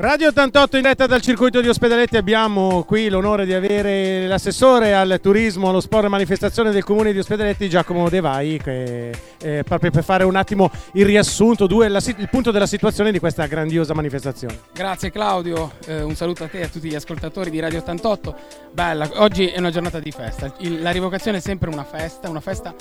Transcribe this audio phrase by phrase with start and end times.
[0.00, 5.18] Radio 88 in diretta dal circuito di Ospedaletti abbiamo qui l'onore di avere l'assessore al
[5.20, 9.10] turismo, allo sport e manifestazione del comune di Ospedaletti Giacomo De Vai che,
[9.42, 13.18] eh, proprio per fare un attimo il riassunto, due, la, il punto della situazione di
[13.18, 14.56] questa grandiosa manifestazione.
[14.72, 18.36] Grazie Claudio, eh, un saluto a te e a tutti gli ascoltatori di Radio 88.
[18.70, 22.38] Bella, oggi è una giornata di festa, il, la rivocazione è sempre una festa, una
[22.38, 22.72] festa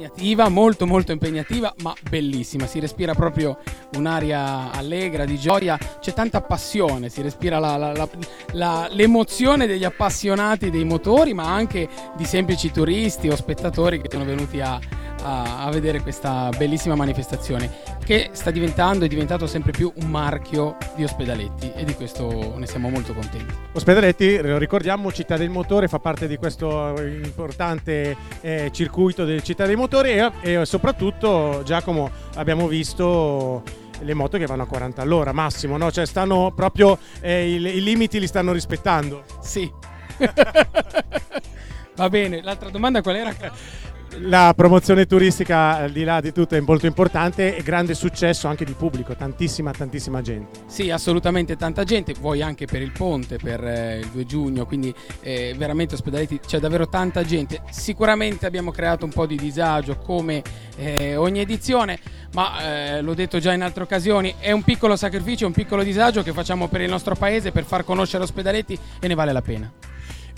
[0.00, 2.66] impegnativa, molto molto impegnativa, ma bellissima.
[2.66, 3.58] Si respira proprio
[3.96, 8.08] un'aria allegra, di gioia, c'è tanta passione, si respira la, la,
[8.52, 14.24] la, l'emozione degli appassionati dei motori, ma anche di semplici turisti o spettatori che sono
[14.24, 14.78] venuti a,
[15.22, 17.70] a, a vedere questa bellissima manifestazione
[18.04, 22.54] che sta diventando e è diventato sempre più un marchio di Ospedaletti e di questo
[22.56, 23.54] ne siamo molto contenti.
[23.72, 29.66] Ospedaletti, lo ricordiamo, Città del Motore fa parte di questo importante eh, circuito del Città
[29.66, 33.62] dei Motori e, e soprattutto Giacomo abbiamo visto
[34.02, 35.90] le moto che vanno a 40 all'ora massimo, no?
[35.90, 39.24] Cioè stanno proprio eh, i, i limiti li stanno rispettando.
[39.40, 39.70] Sì.
[41.96, 43.34] Va bene, l'altra domanda qual era?
[44.18, 48.64] la promozione turistica al di là di tutto è molto importante e grande successo anche
[48.64, 50.60] di pubblico, tantissima tantissima gente.
[50.66, 54.92] Sì, assolutamente tanta gente, vuoi anche per il ponte, per eh, il 2 giugno, quindi
[55.20, 57.62] eh, veramente ospedaletti c'è davvero tanta gente.
[57.70, 60.42] Sicuramente abbiamo creato un po' di disagio come
[60.76, 61.98] eh, ogni edizione,
[62.32, 66.22] ma eh, l'ho detto già in altre occasioni, è un piccolo sacrificio, un piccolo disagio
[66.22, 69.89] che facciamo per il nostro paese, per far conoscere ospedaletti e ne vale la pena.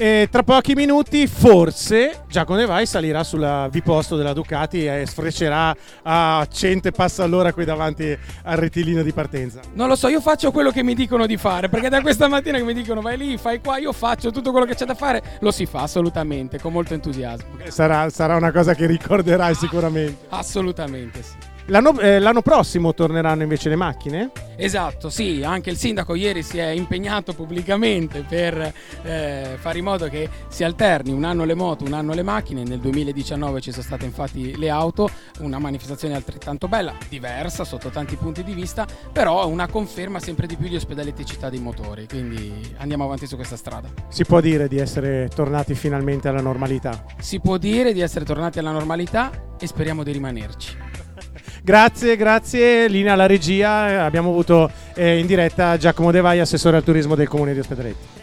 [0.02, 5.72] E tra pochi minuti, forse Giacomo Nevai salirà sul biposto della Ducati e sfrecerà
[6.02, 9.60] a 100 passa all'ora qui davanti al rettilineo di partenza.
[9.74, 12.58] Non lo so, io faccio quello che mi dicono di fare, perché da questa mattina
[12.58, 15.22] che mi dicono vai lì, fai qua, io faccio tutto quello che c'è da fare,
[15.38, 17.58] lo si fa assolutamente, con molto entusiasmo.
[17.68, 20.26] Sarà, sarà una cosa che ricorderai sicuramente.
[20.30, 21.34] Assolutamente sì.
[21.66, 24.32] L'anno, eh, l'anno, prossimo torneranno invece le macchine?
[24.56, 30.08] Esatto, sì, anche il sindaco ieri si è impegnato pubblicamente per eh, fare in modo
[30.08, 32.64] che si alterni un anno le moto, un anno le macchine.
[32.64, 35.08] Nel 2019 ci sono state infatti le auto,
[35.38, 40.56] una manifestazione altrettanto bella, diversa sotto tanti punti di vista, però una conferma sempre di
[40.56, 43.88] più di ospedaletti città dei motori, quindi andiamo avanti su questa strada.
[44.08, 47.04] Si può dire di essere tornati finalmente alla normalità?
[47.20, 50.91] Si può dire di essere tornati alla normalità e speriamo di rimanerci.
[51.64, 52.88] Grazie, grazie.
[52.88, 54.04] Linea alla regia.
[54.04, 58.20] Abbiamo avuto eh, in diretta Giacomo De Vai, assessore al turismo del comune di Ospedaletti.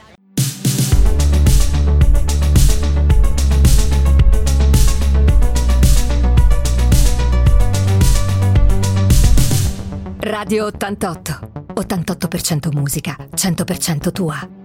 [10.20, 11.40] Radio 88.
[11.74, 14.59] 88% musica, 100% tua.